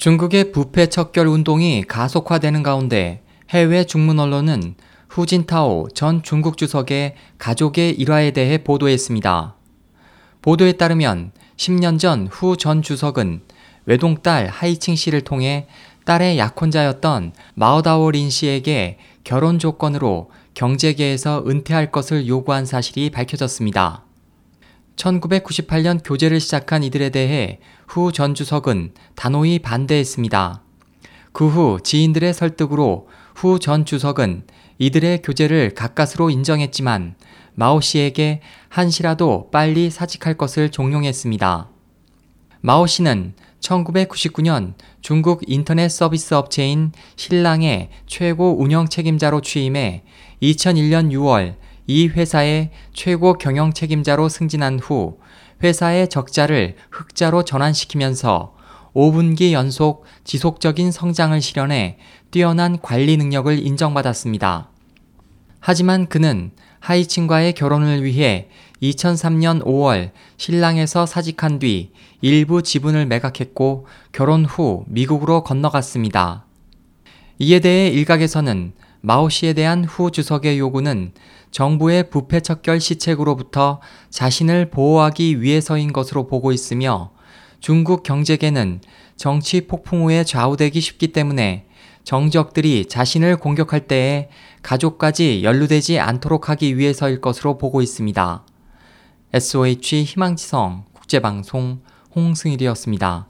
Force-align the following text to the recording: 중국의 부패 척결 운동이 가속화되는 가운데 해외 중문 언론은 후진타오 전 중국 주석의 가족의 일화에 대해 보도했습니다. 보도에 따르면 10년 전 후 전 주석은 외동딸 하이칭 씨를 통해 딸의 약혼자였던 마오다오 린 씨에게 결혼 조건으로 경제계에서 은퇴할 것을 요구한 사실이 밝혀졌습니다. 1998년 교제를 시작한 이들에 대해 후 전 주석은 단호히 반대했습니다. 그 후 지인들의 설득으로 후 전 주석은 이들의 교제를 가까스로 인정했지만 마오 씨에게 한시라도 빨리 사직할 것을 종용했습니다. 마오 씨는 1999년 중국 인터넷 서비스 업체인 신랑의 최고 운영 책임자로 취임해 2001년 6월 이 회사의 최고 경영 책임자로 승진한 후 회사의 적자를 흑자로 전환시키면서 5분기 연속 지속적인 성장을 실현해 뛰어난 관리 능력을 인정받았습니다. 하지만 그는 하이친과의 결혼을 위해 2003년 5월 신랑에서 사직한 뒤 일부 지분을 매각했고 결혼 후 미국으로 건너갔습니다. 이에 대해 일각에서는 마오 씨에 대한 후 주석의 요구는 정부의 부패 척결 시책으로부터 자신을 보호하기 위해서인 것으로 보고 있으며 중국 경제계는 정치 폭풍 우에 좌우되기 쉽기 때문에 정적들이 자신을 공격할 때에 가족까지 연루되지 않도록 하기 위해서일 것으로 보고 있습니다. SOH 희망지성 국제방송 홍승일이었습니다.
중국의 0.00 0.50
부패 0.52 0.86
척결 0.86 1.26
운동이 1.26 1.82
가속화되는 1.82 2.62
가운데 2.62 3.22
해외 3.50 3.84
중문 3.84 4.18
언론은 4.18 4.74
후진타오 5.10 5.88
전 5.94 6.22
중국 6.22 6.56
주석의 6.56 7.16
가족의 7.36 7.90
일화에 8.00 8.30
대해 8.30 8.64
보도했습니다. 8.64 9.56
보도에 10.40 10.72
따르면 10.72 11.32
10년 11.58 11.98
전 11.98 12.28
후 12.32 12.56
전 12.56 12.80
주석은 12.80 13.42
외동딸 13.84 14.48
하이칭 14.48 14.96
씨를 14.96 15.20
통해 15.20 15.66
딸의 16.06 16.38
약혼자였던 16.38 17.34
마오다오 17.52 18.10
린 18.10 18.30
씨에게 18.30 18.96
결혼 19.22 19.58
조건으로 19.58 20.30
경제계에서 20.54 21.44
은퇴할 21.46 21.92
것을 21.92 22.26
요구한 22.26 22.64
사실이 22.64 23.10
밝혀졌습니다. 23.10 24.04
1998년 25.00 26.00
교제를 26.04 26.40
시작한 26.40 26.82
이들에 26.82 27.08
대해 27.10 27.58
후 27.88 28.12
전 28.12 28.34
주석은 28.34 28.92
단호히 29.14 29.58
반대했습니다. 29.58 30.62
그 31.32 31.48
후 31.48 31.78
지인들의 31.82 32.34
설득으로 32.34 33.08
후 33.34 33.58
전 33.58 33.84
주석은 33.86 34.42
이들의 34.78 35.22
교제를 35.22 35.74
가까스로 35.74 36.28
인정했지만 36.30 37.14
마오 37.54 37.80
씨에게 37.80 38.40
한시라도 38.68 39.48
빨리 39.50 39.90
사직할 39.90 40.34
것을 40.34 40.70
종용했습니다. 40.70 41.68
마오 42.60 42.86
씨는 42.86 43.34
1999년 43.60 44.74
중국 45.00 45.42
인터넷 45.46 45.88
서비스 45.88 46.34
업체인 46.34 46.92
신랑의 47.16 47.88
최고 48.06 48.60
운영 48.60 48.88
책임자로 48.88 49.40
취임해 49.40 50.02
2001년 50.42 51.10
6월 51.12 51.56
이 51.90 52.06
회사의 52.06 52.70
최고 52.92 53.32
경영 53.32 53.72
책임자로 53.72 54.28
승진한 54.28 54.78
후 54.78 55.18
회사의 55.60 56.06
적자를 56.08 56.76
흑자로 56.92 57.42
전환시키면서 57.42 58.54
5분기 58.94 59.50
연속 59.50 60.04
지속적인 60.22 60.92
성장을 60.92 61.40
실현해 61.40 61.98
뛰어난 62.30 62.80
관리 62.80 63.16
능력을 63.16 63.66
인정받았습니다. 63.66 64.70
하지만 65.58 66.06
그는 66.06 66.52
하이친과의 66.78 67.54
결혼을 67.54 68.04
위해 68.04 68.48
2003년 68.80 69.64
5월 69.64 70.12
신랑에서 70.36 71.06
사직한 71.06 71.58
뒤 71.58 71.90
일부 72.20 72.62
지분을 72.62 73.06
매각했고 73.06 73.88
결혼 74.12 74.44
후 74.44 74.84
미국으로 74.86 75.42
건너갔습니다. 75.42 76.46
이에 77.40 77.58
대해 77.58 77.88
일각에서는 77.88 78.74
마오 79.02 79.28
씨에 79.28 79.54
대한 79.54 79.84
후 79.84 80.10
주석의 80.10 80.58
요구는 80.58 81.12
정부의 81.50 82.10
부패 82.10 82.40
척결 82.40 82.80
시책으로부터 82.80 83.80
자신을 84.10 84.70
보호하기 84.70 85.40
위해서인 85.40 85.92
것으로 85.92 86.26
보고 86.26 86.52
있으며 86.52 87.10
중국 87.60 88.02
경제계는 88.02 88.80
정치 89.16 89.66
폭풍 89.66 90.06
우에 90.06 90.24
좌우되기 90.24 90.80
쉽기 90.80 91.08
때문에 91.08 91.66
정적들이 92.04 92.86
자신을 92.86 93.36
공격할 93.36 93.86
때에 93.86 94.28
가족까지 94.62 95.42
연루되지 95.44 95.98
않도록 95.98 96.48
하기 96.48 96.78
위해서일 96.78 97.20
것으로 97.20 97.58
보고 97.58 97.82
있습니다. 97.82 98.44
SOH 99.32 100.04
희망지성 100.04 100.84
국제방송 100.92 101.80
홍승일이었습니다. 102.14 103.29